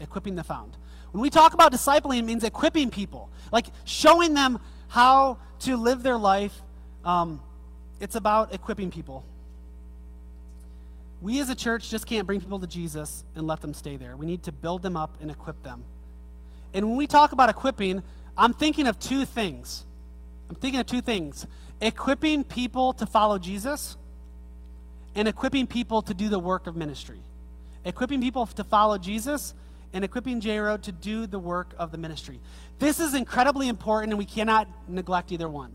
[0.00, 0.76] Equipping the found.
[1.12, 6.02] When we talk about discipling, it means equipping people, like showing them how to live
[6.02, 6.62] their life.
[7.04, 7.40] Um,
[8.00, 9.24] it's about equipping people.
[11.22, 14.16] We as a church just can't bring people to Jesus and let them stay there.
[14.16, 15.84] We need to build them up and equip them.
[16.74, 18.02] And when we talk about equipping,
[18.36, 19.84] I'm thinking of two things.
[20.48, 21.46] I'm thinking of two things
[21.80, 23.96] equipping people to follow Jesus
[25.14, 27.20] and equipping people to do the work of ministry.
[27.84, 29.54] Equipping people to follow Jesus
[29.92, 32.40] and equipping J Road to do the work of the ministry.
[32.78, 35.72] This is incredibly important, and we cannot neglect either one.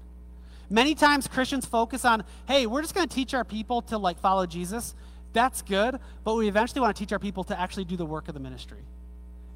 [0.70, 4.20] Many times Christians focus on, hey, we're just going to teach our people to like
[4.20, 4.96] follow Jesus.
[5.34, 8.28] That's good, but we eventually want to teach our people to actually do the work
[8.28, 8.84] of the ministry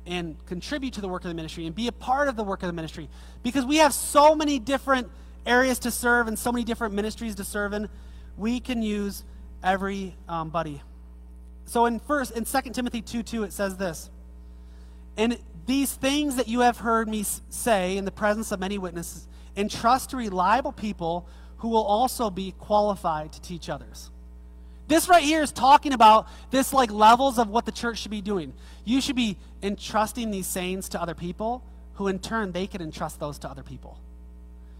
[0.06, 2.64] and contribute to the work of the ministry and be a part of the work
[2.64, 3.08] of the ministry
[3.44, 5.10] because we have so many different
[5.46, 7.88] areas to serve and so many different ministries to serve in.
[8.38, 9.24] We can use
[9.64, 10.16] everybody.
[10.76, 10.82] Um,
[11.66, 14.10] so in first in 2 Timothy 2 2, it says this.
[15.18, 19.28] And these things that you have heard me say in the presence of many witnesses,
[19.56, 24.10] entrust to reliable people who will also be qualified to teach others.
[24.92, 28.20] This right here is talking about this like levels of what the church should be
[28.20, 28.52] doing.
[28.84, 33.18] You should be entrusting these sayings to other people who in turn they can entrust
[33.18, 33.98] those to other people.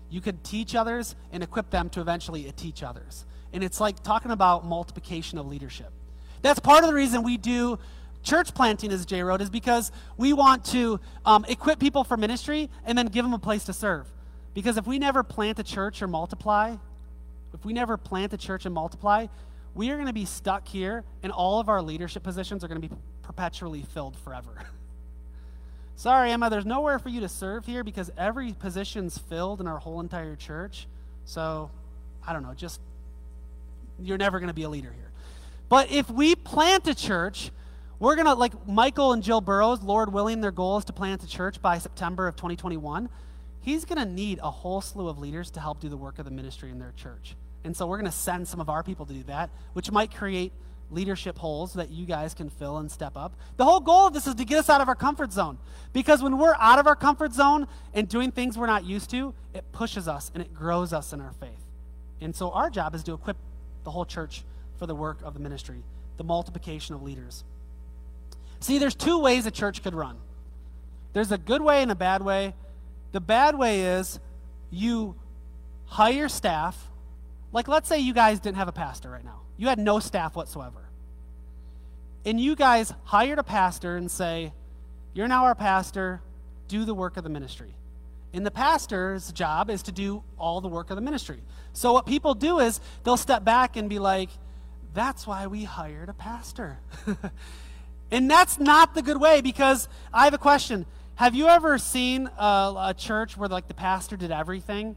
[0.10, 3.24] You could teach others and equip them to eventually teach others.
[3.54, 5.94] And it's like talking about multiplication of leadership.
[6.42, 7.80] That's part of the reason we do
[8.22, 12.70] church planting as J Road is because we want to um, equip people for ministry
[12.84, 14.12] and then give them a place to serve.
[14.54, 16.76] Because if we never plant a church or multiply,
[17.54, 19.28] if we never plant a church and multiply,
[19.74, 22.82] we are going to be stuck here and all of our leadership positions are going
[22.82, 24.64] to be perpetually filled forever.
[25.96, 29.78] Sorry, Emma, there's nowhere for you to serve here because every position's filled in our
[29.78, 30.88] whole entire church.
[31.26, 31.70] So,
[32.26, 32.82] I don't know, just
[34.00, 35.12] you're never going to be a leader here.
[35.70, 37.52] But if we plant a church
[38.02, 41.24] We're going to, like Michael and Jill Burrows, Lord willing, their goal is to plant
[41.24, 43.08] a church by September of 2021.
[43.60, 46.26] He's going to need a whole slew of leaders to help do the work of
[46.26, 47.36] the ministry in their church.
[47.64, 50.14] And so we're going to send some of our people to do that, which might
[50.14, 50.52] create
[50.90, 53.34] leadership holes that you guys can fill and step up.
[53.58, 55.58] The whole goal of this is to get us out of our comfort zone.
[55.94, 59.34] Because when we're out of our comfort zone and doing things we're not used to,
[59.54, 61.66] it pushes us and it grows us in our faith.
[62.20, 63.38] And so our job is to equip
[63.84, 64.44] the whole church
[64.78, 65.84] for the work of the ministry,
[66.18, 67.44] the multiplication of leaders.
[68.60, 70.18] See, there's two ways a church could run
[71.14, 72.54] there's a good way and a bad way.
[73.12, 74.20] The bad way is
[74.70, 75.16] you
[75.86, 76.90] hire staff.
[77.52, 80.36] Like, let's say you guys didn't have a pastor right now, you had no staff
[80.36, 80.80] whatsoever.
[82.24, 84.54] And you guys hired a pastor and say,
[85.14, 86.22] You're now our pastor,
[86.68, 87.74] do the work of the ministry.
[88.34, 91.42] And the pastor's job is to do all the work of the ministry.
[91.74, 94.30] So, what people do is they'll step back and be like,
[94.94, 96.80] That's why we hired a pastor.
[98.12, 100.86] and that's not the good way because I have a question.
[101.16, 104.96] Have you ever seen a, a, church where like the pastor did everything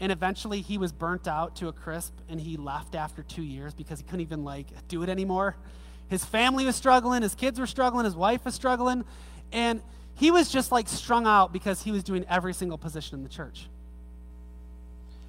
[0.00, 3.74] and eventually he was burnt out to a crisp and he left after two years
[3.74, 5.56] because he couldn't even like do it anymore?
[6.08, 9.04] His family was struggling, his kids were struggling, his wife was struggling,
[9.52, 9.80] and
[10.14, 13.28] he was just like strung out because he was doing every single position in the
[13.28, 13.68] church.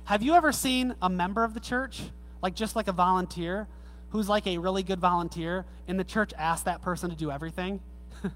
[0.05, 2.01] Have you ever seen a member of the church,
[2.41, 3.67] like just like a volunteer,
[4.09, 7.79] who's like a really good volunteer, and the church asks that person to do everything?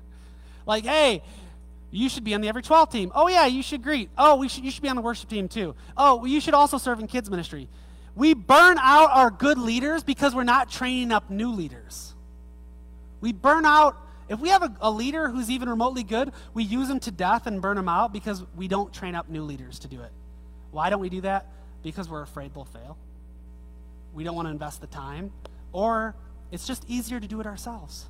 [0.65, 1.23] like, hey,
[1.95, 3.11] you should be on the every 12 team.
[3.15, 4.09] Oh, yeah, you should greet.
[4.17, 5.75] Oh, we should, you should be on the worship team too.
[5.95, 7.69] Oh, well, you should also serve in kids' ministry.
[8.15, 12.13] We burn out our good leaders because we're not training up new leaders.
[13.21, 13.97] We burn out,
[14.29, 17.47] if we have a, a leader who's even remotely good, we use them to death
[17.47, 20.11] and burn them out because we don't train up new leaders to do it.
[20.71, 21.47] Why don't we do that?
[21.83, 22.97] Because we're afraid they'll fail.
[24.13, 25.31] We don't want to invest the time.
[25.71, 26.15] Or
[26.51, 28.05] it's just easier to do it ourselves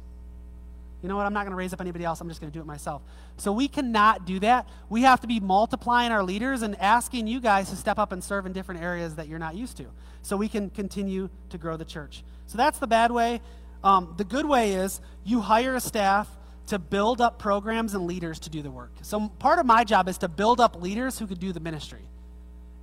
[1.05, 2.19] you know what, I'm not going to raise up anybody else.
[2.19, 3.03] I'm just going to do it myself.
[3.37, 4.67] So we cannot do that.
[4.89, 8.23] We have to be multiplying our leaders and asking you guys to step up and
[8.23, 9.85] serve in different areas that you're not used to
[10.23, 12.23] so we can continue to grow the church.
[12.47, 13.41] So that's the bad way.
[13.83, 16.27] Um, the good way is you hire a staff
[16.69, 18.91] to build up programs and leaders to do the work.
[19.03, 22.09] So part of my job is to build up leaders who could do the ministry.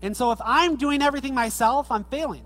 [0.00, 2.44] And so if I'm doing everything myself, I'm failing.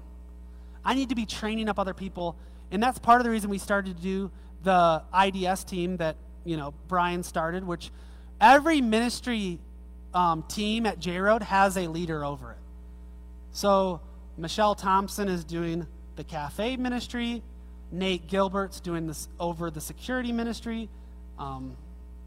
[0.83, 2.35] I need to be training up other people.
[2.71, 4.31] And that's part of the reason we started to do
[4.67, 7.93] the IDS team that you know Brian started, which
[8.41, 9.61] every ministry
[10.13, 12.59] um, team at J Road has a leader over it.
[13.53, 14.01] So
[14.37, 17.45] Michelle Thompson is doing the cafe ministry.
[17.93, 20.89] Nate Gilbert's doing this over the security ministry.
[21.39, 21.77] Um,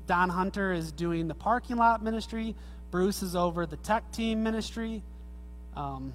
[0.08, 2.56] Don Hunter is doing the parking lot ministry.
[2.90, 5.04] Bruce is over the tech team ministry.
[5.76, 6.14] Um,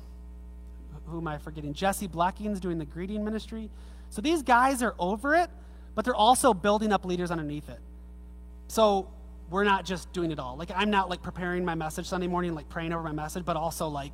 [1.06, 1.74] who am I forgetting?
[1.74, 3.68] Jesse Blacking's doing the greeting ministry.
[4.08, 5.50] So these guys are over it,
[5.94, 7.78] but they're also building up leaders underneath it.
[8.68, 9.09] So
[9.50, 10.57] we're not just doing it all.
[10.57, 13.57] Like I'm not like preparing my message Sunday morning, like praying over my message, but
[13.57, 14.12] also like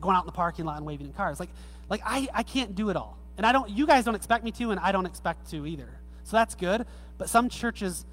[0.00, 1.40] going out in the parking lot and waving in cars.
[1.40, 1.50] Like
[1.88, 3.16] like I, I can't do it all.
[3.36, 5.88] And I don't you guys don't expect me to, and I don't expect to either.
[6.24, 6.86] So that's good.
[7.18, 8.04] But some churches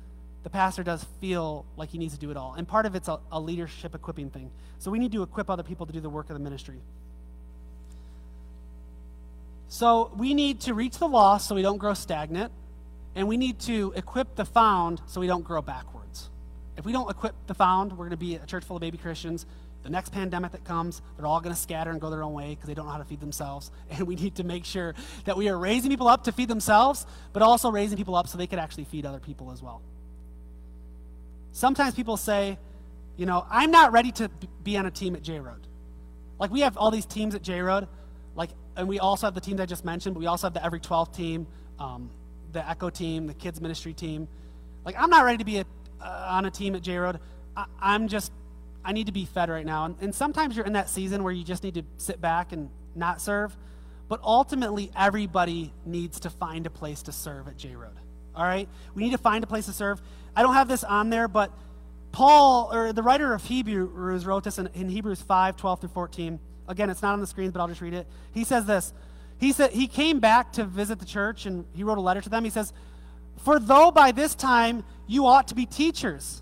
[0.44, 2.54] the pastor does feel like he needs to do it all.
[2.54, 4.52] And part of it's a, a leadership equipping thing.
[4.80, 6.82] So we need to equip other people to do the work of the ministry.
[9.70, 12.52] So we need to reach the lost so we don't grow stagnant
[13.16, 16.30] and we need to equip the found so we don't grow backwards.
[16.78, 18.98] If we don't equip the found, we're going to be a church full of baby
[18.98, 19.46] Christians.
[19.84, 22.50] The next pandemic that comes, they're all going to scatter and go their own way
[22.52, 23.70] because they don't know how to feed themselves.
[23.92, 24.96] And we need to make sure
[25.26, 28.38] that we are raising people up to feed themselves, but also raising people up so
[28.38, 29.82] they could actually feed other people as well.
[31.52, 32.58] Sometimes people say,
[33.18, 34.30] you know, I'm not ready to
[34.64, 35.68] be on a team at J Road.
[36.40, 37.88] Like we have all these teams at J Road,
[38.36, 40.66] like, and we also have the teams I just mentioned, but we also have the
[40.66, 41.46] every 12 team.
[41.78, 42.10] Um,
[42.54, 44.28] the Echo team, the kids ministry team.
[44.86, 45.66] Like, I'm not ready to be a,
[46.02, 47.20] uh, on a team at J Road.
[47.80, 48.32] I'm just,
[48.84, 49.86] I need to be fed right now.
[49.86, 52.70] And, and sometimes you're in that season where you just need to sit back and
[52.96, 53.56] not serve.
[54.10, 57.96] But ultimately, everybody needs to find a place to serve at J Road.
[58.36, 58.68] All right?
[58.96, 60.02] We need to find a place to serve.
[60.36, 61.52] I don't have this on there, but
[62.12, 66.40] Paul, or the writer of Hebrews, wrote this in, in Hebrews 5 12 through 14.
[66.68, 68.08] Again, it's not on the screen, but I'll just read it.
[68.34, 68.94] He says this
[69.40, 72.30] he said he came back to visit the church and he wrote a letter to
[72.30, 72.44] them.
[72.44, 72.74] He says,
[73.38, 76.42] "For though by this time you ought to be teachers,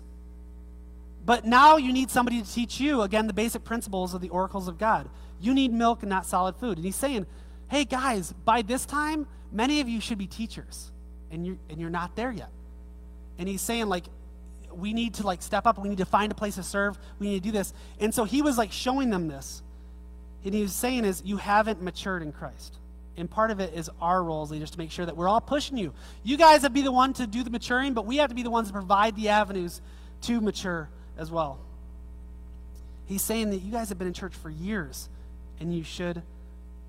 [1.24, 4.68] but now you need somebody to teach you again the basic principles of the oracles
[4.68, 5.08] of God.
[5.40, 7.26] You need milk and not solid food." And he's saying,
[7.68, 10.92] "Hey guys, by this time many of you should be teachers,
[11.30, 12.50] and you and you're not there yet."
[13.38, 14.04] And he's saying like
[14.74, 17.28] we need to like step up, we need to find a place to serve, we
[17.28, 17.74] need to do this.
[18.00, 19.62] And so he was like showing them this.
[20.44, 22.78] And he was saying is you haven't matured in Christ.
[23.16, 25.40] And part of it is our role as leaders to make sure that we're all
[25.40, 25.92] pushing you.
[26.22, 28.42] You guys have be the one to do the maturing, but we have to be
[28.42, 29.82] the ones to provide the avenues
[30.22, 31.58] to mature as well.
[33.06, 35.08] He's saying that you guys have been in church for years
[35.60, 36.22] and you should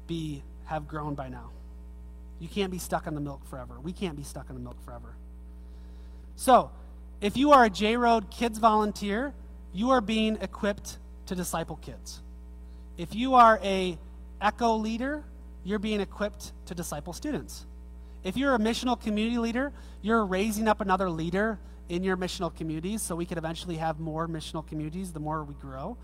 [0.08, 1.50] be have grown by now.
[2.40, 3.80] You can't be stuck on the milk forever.
[3.82, 5.16] We can't be stuck on the milk forever.
[6.36, 6.72] So,
[7.22, 9.34] if you are a J Road Kids volunteer,
[9.74, 12.22] you are being equipped to disciple kids.
[12.98, 13.98] If you are a
[14.42, 15.24] Echo leader,
[15.64, 17.66] you're being equipped to disciple students.
[18.24, 23.02] If you're a missional community leader, you're raising up another leader in your missional communities
[23.02, 25.98] so we could eventually have more missional communities the more we grow.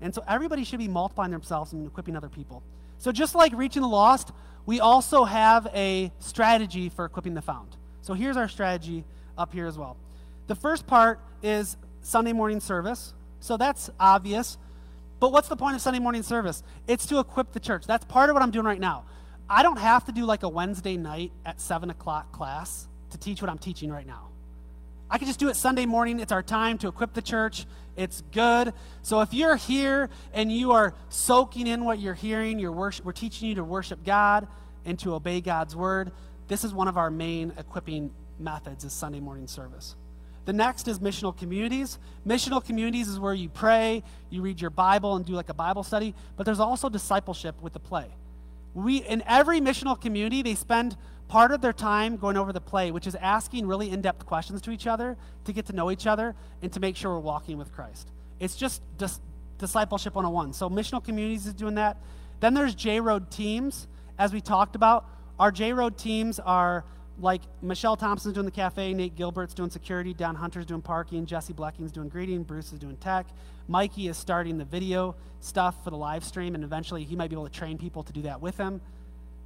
[0.00, 2.62] And so everybody should be multiplying themselves and equipping other people.
[2.98, 4.32] So just like reaching the lost,
[4.66, 7.76] we also have a strategy for equipping the found.
[8.02, 9.04] So here's our strategy
[9.38, 9.96] up here as well.
[10.48, 13.14] The first part is Sunday morning service.
[13.40, 14.58] So that's obvious.
[15.20, 16.62] But what's the point of Sunday morning service?
[16.88, 17.86] It's to equip the church.
[17.86, 19.04] That's part of what I'm doing right now.
[19.48, 23.42] I don't have to do like a Wednesday night at 7 o'clock class to teach
[23.42, 24.28] what I'm teaching right now.
[25.10, 26.20] I can just do it Sunday morning.
[26.20, 27.66] It's our time to equip the church.
[27.96, 28.72] It's good.
[29.02, 33.12] So if you're here and you are soaking in what you're hearing, you're worship, we're
[33.12, 34.46] teaching you to worship God
[34.84, 36.12] and to obey God's word.
[36.46, 39.96] This is one of our main equipping methods is Sunday morning service.
[40.50, 41.96] The next is missional communities.
[42.26, 45.84] Missional communities is where you pray, you read your Bible and do like a Bible
[45.84, 48.06] study, but there's also discipleship with the play.
[48.74, 50.96] We in every missional community, they spend
[51.28, 54.60] part of their time going over the play, which is asking really in depth questions
[54.62, 57.56] to each other to get to know each other and to make sure we're walking
[57.56, 58.08] with Christ.
[58.40, 59.20] It's just dis-
[59.58, 60.54] discipleship 101.
[60.54, 61.96] So, missional communities is doing that.
[62.40, 63.86] Then there's J Road teams,
[64.18, 65.08] as we talked about.
[65.38, 66.84] Our J Road teams are
[67.20, 71.52] like Michelle Thompson's doing the cafe, Nate Gilbert's doing security, Don Hunter's doing parking, Jesse
[71.52, 73.26] Blecking's doing greeting, Bruce is doing tech,
[73.68, 77.36] Mikey is starting the video stuff for the live stream, and eventually he might be
[77.36, 78.80] able to train people to do that with him.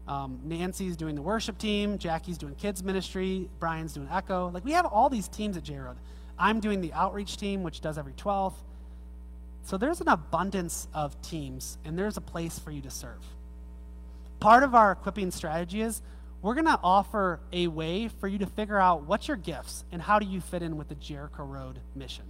[0.07, 1.99] Um, Nancy's doing the worship team.
[1.99, 3.49] Jackie's doing kids ministry.
[3.59, 4.51] Brian's doing Echo.
[4.51, 5.97] Like we have all these teams at J Road.
[6.39, 8.55] I'm doing the outreach team, which does every 12th.
[9.63, 13.25] So there's an abundance of teams, and there's a place for you to serve.
[14.41, 16.03] Part of our equipping strategy is
[16.45, 20.03] we're going to offer a way for you to figure out what's your gifts and
[20.03, 22.27] how do you fit in with the Jericho Road mission.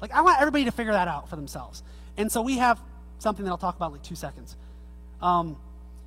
[0.00, 1.82] Like I want everybody to figure that out for themselves.
[2.16, 2.80] And so we have
[3.18, 4.56] something that I'll talk about like two seconds.
[5.20, 5.56] Um,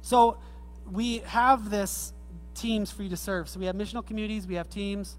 [0.01, 0.37] so
[0.89, 2.13] we have this
[2.53, 3.49] teams for you to serve.
[3.49, 5.17] So we have missional communities, we have teams,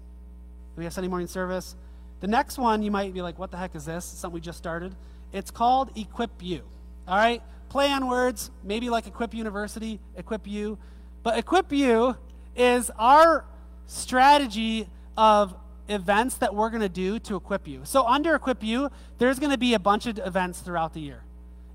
[0.75, 1.75] we have Sunday morning service.
[2.21, 4.11] The next one, you might be like, what the heck is this?
[4.11, 4.95] It's something we just started.
[5.33, 6.63] It's called Equip You.
[7.07, 7.43] All right?
[7.69, 10.79] Play on words, maybe like Equip University, Equip You.
[11.27, 12.15] But Equip You
[12.55, 13.43] is our
[13.85, 14.87] strategy
[15.17, 15.53] of
[15.89, 17.81] events that we're going to do to equip you.
[17.83, 21.23] So, under Equip You, there's going to be a bunch of events throughout the year.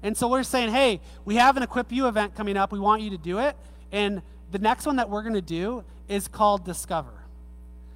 [0.03, 2.73] And so we're saying, hey, we have an Equip You event coming up.
[2.73, 3.55] We want you to do it.
[3.93, 7.13] And the next one that we're going to do is called Discover.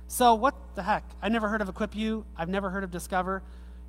[0.09, 1.05] So, what the heck?
[1.23, 2.27] I never heard of Equip You.
[2.37, 3.42] I've never heard of Discover.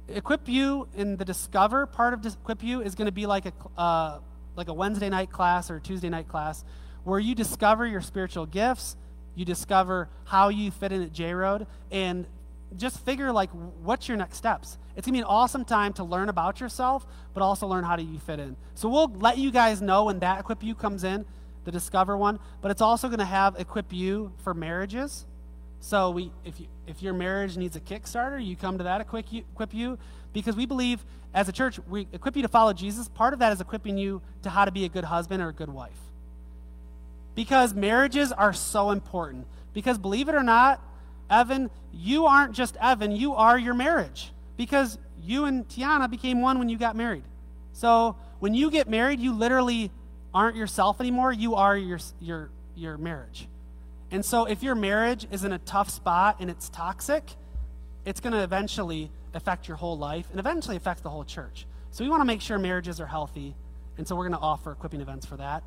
[0.08, 3.54] Equip You in the Discover part of Equip You is going to be like a,
[3.78, 4.20] uh,
[4.56, 6.64] like a Wednesday night class or Tuesday night class
[7.08, 8.98] where you discover your spiritual gifts,
[9.34, 12.28] you discover how you fit in at J Road, and
[12.76, 13.50] just figure like
[13.82, 14.78] what's your next steps.
[14.98, 18.04] It's gonna be an awesome time to learn about yourself, but also learn how do
[18.04, 18.58] you fit in.
[18.76, 21.26] So we'll let you guys know when that Equip You comes in
[21.64, 25.26] the Discover one, but it's also to have Equip You for marriages.
[25.80, 29.32] So we, if, you, if your marriage needs a Kickstarter, you come to that equip
[29.32, 29.98] you, equip you
[30.34, 33.08] because we believe as a church, we equip you to follow Jesus.
[33.08, 35.54] Part of that is equipping you to how to be a good husband or a
[35.54, 36.07] good wife.
[37.38, 39.46] Because marriages are so important.
[39.72, 40.82] Because believe it or not,
[41.30, 44.32] Evan, you aren't just Evan, you are your marriage.
[44.58, 47.22] Because you and Tiana became one when you got married.
[47.74, 49.92] So when you get married, you literally
[50.34, 53.48] aren't yourself anymore, you are your, your, your marriage.
[54.10, 57.24] And so if your marriage is in a tough spot and it's toxic,
[58.04, 61.68] it's going to eventually affect your whole life and eventually affect the whole church.
[61.92, 63.54] So we want to make sure marriages are healthy.
[63.96, 65.62] And so we're going to offer equipping events for that.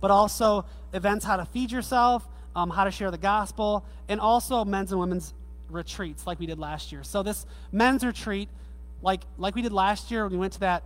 [0.00, 4.64] But also events how to feed yourself, um, how to share the gospel, and also
[4.64, 5.34] men's and women's
[5.70, 7.02] retreats like we did last year.
[7.02, 8.48] So this men's retreat,
[9.02, 10.84] like like we did last year, when we went to that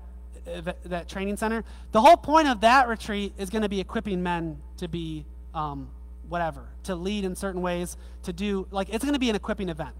[0.84, 1.64] that training center.
[1.92, 5.90] The whole point of that retreat is going to be equipping men to be um,
[6.28, 9.68] whatever, to lead in certain ways, to do, like, it's going to be an equipping
[9.68, 9.94] event.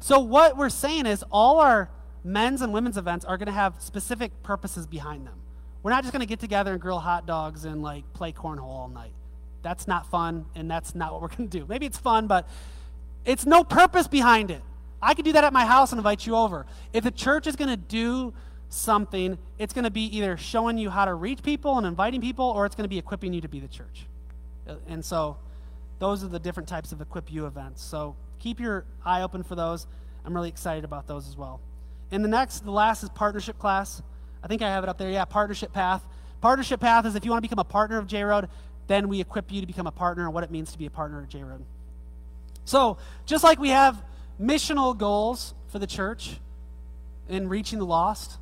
[0.00, 1.90] So, what we're saying is all our
[2.24, 5.34] men's and women's events are going to have specific purposes behind them.
[5.82, 8.62] We're not just going to get together and grill hot dogs and, like, play cornhole
[8.62, 9.12] all night.
[9.62, 11.66] That's not fun, and that's not what we're going to do.
[11.68, 12.48] Maybe it's fun, but
[13.24, 14.62] it's no purpose behind it.
[15.00, 16.66] I could do that at my house and invite you over.
[16.92, 18.32] If the church is going to do
[18.68, 22.44] something, it's going to be either showing you how to reach people and inviting people,
[22.44, 24.06] or it's going to be equipping you to be the church.
[24.68, 25.36] Uh, And so
[25.98, 27.82] those are the different types of Equip You events.
[27.82, 29.86] So keep your eye open for those.
[30.24, 31.60] I'm really excited about those as well.
[32.10, 34.02] And the next, the last is partnership class.
[34.42, 35.10] I think I have it up there.
[35.10, 36.02] Yeah, partnership path.
[36.40, 38.48] Partnership path is if you want to become a partner of J Road,
[38.88, 40.90] then we equip you to become a partner and what it means to be a
[40.90, 41.64] partner of J Road.
[42.64, 44.02] So, just like we have
[44.40, 46.38] missional goals for the church
[47.28, 48.38] in reaching the lost,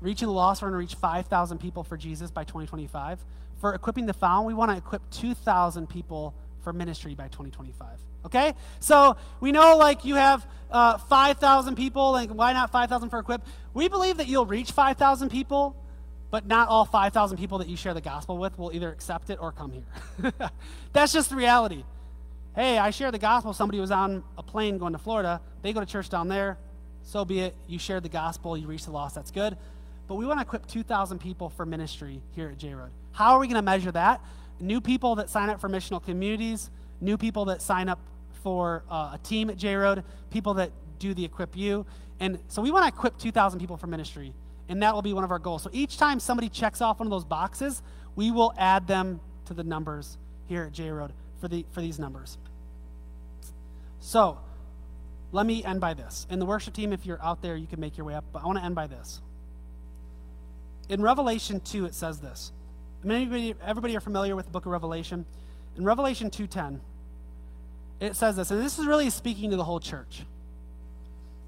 [0.00, 3.18] reaching the lost, we're going to reach 5,000 people for Jesus by 2025.
[3.60, 7.88] For equipping the found, we want to equip 2,000 people for ministry by 2025.
[8.24, 8.54] Okay?
[8.80, 13.42] So we know like you have uh, 5,000 people, like why not 5,000 for equip?
[13.74, 15.76] We believe that you'll reach 5,000 people,
[16.30, 19.38] but not all 5,000 people that you share the gospel with will either accept it
[19.40, 20.32] or come here.
[20.92, 21.84] That's just the reality.
[22.54, 23.52] Hey, I share the gospel.
[23.52, 25.40] Somebody was on a plane going to Florida.
[25.62, 26.58] They go to church down there.
[27.04, 27.54] So be it.
[27.66, 28.56] You shared the gospel.
[28.56, 29.14] You reached the lost.
[29.14, 29.56] That's good.
[30.08, 32.90] But we want to equip 2,000 people for ministry here at J Road.
[33.12, 34.20] How are we going to measure that?
[34.58, 36.70] New people that sign up for missional communities,
[37.00, 38.00] new people that sign up
[38.42, 41.86] for uh, a team at J Road, people that do the Equip You.
[42.20, 44.32] And so we want to equip 2,000 people for ministry,
[44.68, 45.62] and that will be one of our goals.
[45.62, 47.82] So each time somebody checks off one of those boxes,
[48.16, 51.98] we will add them to the numbers here at J Road for, the, for these
[51.98, 52.38] numbers.
[54.00, 54.38] So
[55.32, 56.26] let me end by this.
[56.30, 58.42] And the worship team, if you're out there, you can make your way up, but
[58.42, 59.20] I want to end by this.
[60.88, 62.50] In Revelation 2, it says this.
[63.04, 65.26] Many, everybody are familiar with the book of Revelation.
[65.78, 66.80] In Revelation 2.10,
[68.00, 70.24] it says this, and this is really speaking to the whole church.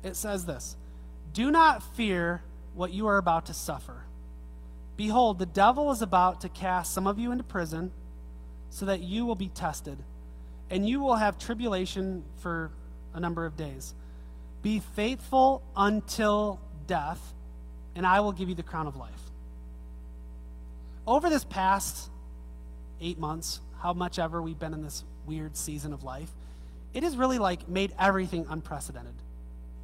[0.04, 0.76] It says this,
[1.34, 2.42] Do not fear
[2.74, 4.04] what you are about to suffer.
[4.96, 7.90] Behold, the devil is about to cast some of you into prison
[8.70, 9.98] so that you will be tested,
[10.70, 12.70] and you will have tribulation for
[13.12, 13.94] a number of days.
[14.62, 17.34] Be faithful until death,
[17.96, 19.10] and I will give you the crown of life.
[21.04, 22.10] Over this past
[23.00, 26.30] eight months, how much ever we've been in this weird season of life,
[26.92, 29.14] it has really like made everything unprecedented.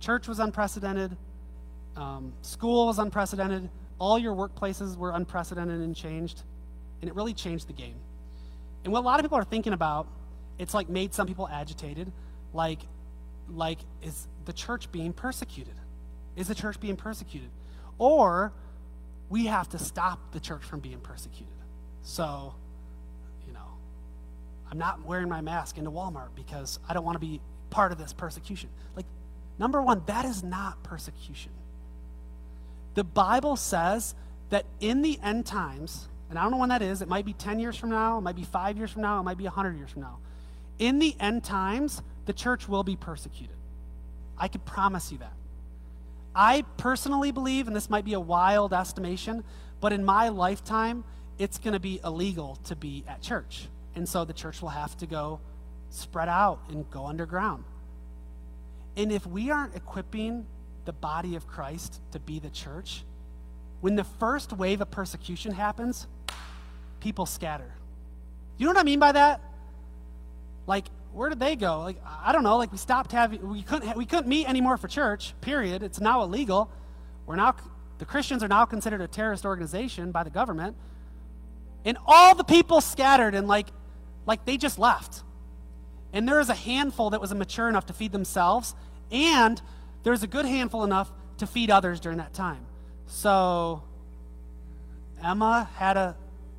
[0.01, 1.17] Church was unprecedented,
[1.97, 3.69] um, school was unprecedented,
[3.99, 6.43] all your workplaces were unprecedented and changed,
[7.01, 7.97] and it really changed the game.
[8.85, 10.07] And what a lot of people are thinking about,
[10.59, 12.13] it's like made some people agitated,
[12.53, 12.81] like,
[13.49, 15.75] like is the church being persecuted?
[16.37, 17.49] Is the church being persecuted?
[17.99, 18.53] Or
[19.31, 21.49] we have to stop the church from being persecuted.
[22.03, 22.55] So,
[24.71, 27.41] I'm not wearing my mask into Walmart because I don't want to be
[27.71, 28.71] part of this persecution.
[28.95, 29.07] Like,
[29.59, 31.53] number one, that is not persecution.
[32.95, 34.15] The Bible says
[34.51, 37.33] that in the end times, and I don't know when that is, it might be
[37.33, 39.77] 10 years from now, it might be five years from now, it might be 100
[39.77, 40.19] years from now.
[40.79, 43.57] In the end times, the church will be persecuted.
[44.39, 45.33] I can promise you that.
[46.35, 49.43] I personally believe, and this might be a wild estimation,
[49.81, 51.05] but in my lifetime,
[51.39, 53.69] it's going to be illegal to be at church.
[53.97, 55.41] And so the church will have to go
[55.91, 57.65] spread out and go underground.
[58.97, 60.47] And if we aren't equipping
[60.85, 63.03] the body of Christ to be the church,
[63.81, 66.07] when the first wave of persecution happens,
[67.01, 67.73] people scatter.
[68.59, 69.41] You know what I mean by that?
[70.67, 71.81] Like, where did they go?
[71.81, 72.59] Like, I don't know.
[72.59, 75.35] Like, we stopped having, we couldn't, we couldn't meet anymore for church.
[75.41, 75.83] Period.
[75.83, 76.71] It's now illegal.
[77.27, 77.55] We're now,
[77.99, 80.77] the Christians are now considered a terrorist organization by the government,
[81.85, 83.69] and all the people scattered and like,
[84.27, 85.23] like they just left.
[86.13, 88.75] And there is a handful that was mature enough to feed themselves,
[89.11, 89.61] and
[90.03, 92.65] there's a good handful enough to feed others during that time.
[93.07, 93.83] So,
[95.23, 96.17] Emma had a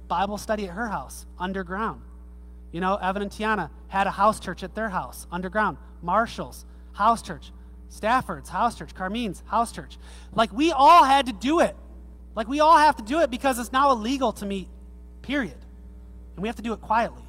[0.07, 2.01] Bible study at her house underground.
[2.71, 5.77] You know, Evan and Tiana had a house church at their house, underground.
[6.01, 7.51] Marshall's, house church.
[7.89, 8.93] Stafford's, house church.
[8.93, 9.97] Carmine's, house church.
[10.33, 11.75] Like, we all had to do it.
[12.35, 14.67] Like, we all have to do it because it's now illegal to meet,
[15.21, 15.57] period.
[16.35, 17.23] And we have to do it quietly.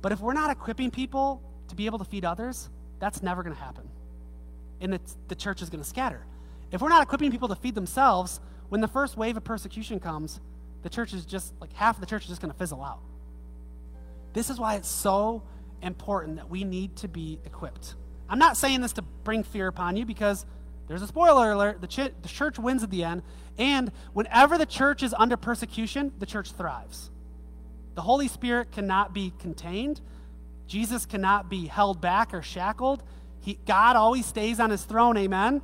[0.00, 3.54] But if we're not equipping people to be able to feed others, that's never going
[3.54, 3.88] to happen.
[4.80, 6.24] And it's, the church is going to scatter.
[6.70, 10.40] If we're not equipping people to feed themselves, when the first wave of persecution comes,
[10.82, 13.00] the church is just, like, half of the church is just going to fizzle out.
[14.32, 15.42] This is why it's so
[15.82, 17.94] important that we need to be equipped.
[18.28, 20.44] I'm not saying this to bring fear upon you because
[20.86, 23.22] there's a spoiler alert the, ch- the church wins at the end.
[23.58, 27.10] And whenever the church is under persecution, the church thrives.
[27.98, 30.00] The Holy Spirit cannot be contained,
[30.68, 33.02] Jesus cannot be held back or shackled.
[33.40, 35.62] He, God always stays on his throne, amen?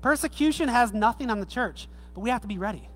[0.00, 2.88] Persecution has nothing on the church, but we have to be ready.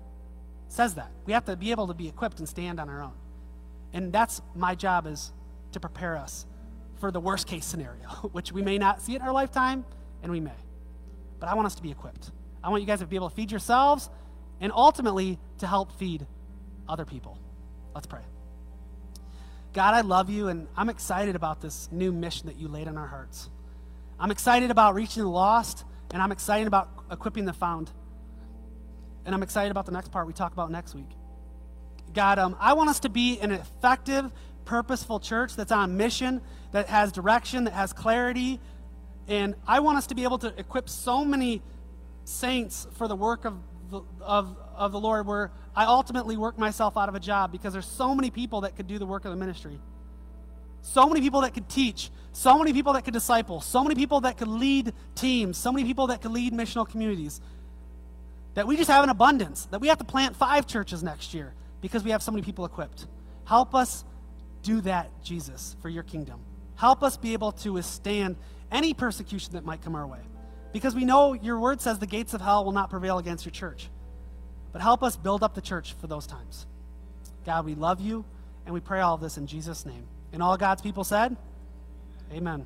[0.67, 1.13] It says that.
[1.25, 3.13] We have to be able to be equipped and stand on our own.
[3.93, 5.31] And that's my job is
[5.71, 6.45] to prepare us
[6.99, 9.85] for the worst case scenario, which we may not see in our lifetime,
[10.23, 10.59] and we may.
[11.39, 12.31] But I want us to be equipped.
[12.61, 14.09] I want you guys to be able to feed yourselves
[14.59, 16.27] and ultimately to help feed
[16.89, 17.39] other people.
[17.95, 18.23] Let's pray.
[19.77, 22.97] God, I love you, and I'm excited about this new mission that you laid on
[22.97, 23.47] our hearts.
[24.19, 27.91] I'm excited about reaching the lost, and I'm excited about equipping the found.
[29.23, 31.11] And I'm excited about the next part we talk about next week.
[32.11, 34.31] God, um, I want us to be an effective,
[34.65, 38.59] purposeful church that's on mission, that has direction, that has clarity.
[39.27, 41.61] And I want us to be able to equip so many
[42.23, 43.59] saints for the work of
[43.91, 47.71] the, of, of the Lord where I ultimately work myself out of a job because
[47.71, 49.79] there's so many people that could do the work of the ministry.
[50.81, 54.21] So many people that could teach, so many people that could disciple, so many people
[54.21, 57.39] that could lead teams, so many people that could lead missional communities.
[58.55, 61.53] That we just have an abundance, that we have to plant five churches next year
[61.79, 63.05] because we have so many people equipped.
[63.45, 64.03] Help us
[64.63, 66.39] do that, Jesus, for your kingdom.
[66.73, 68.35] Help us be able to withstand
[68.71, 70.21] any persecution that might come our way.
[70.73, 73.53] Because we know your word says the gates of hell will not prevail against your
[73.53, 73.91] church.
[74.71, 76.65] But help us build up the church for those times.
[77.45, 78.25] God, we love you,
[78.65, 80.03] and we pray all of this in Jesus' name.
[80.33, 81.35] And all God's people said,
[82.31, 82.65] Amen.